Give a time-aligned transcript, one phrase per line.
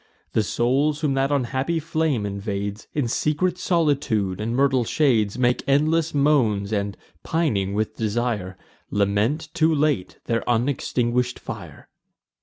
[0.33, 6.11] The souls whom that unhappy flame invades, In secret solitude and myrtle shades Make endless
[6.11, 8.57] moans, and, pining with desire,
[8.89, 11.87] Lament too late their unextinguish'd fire.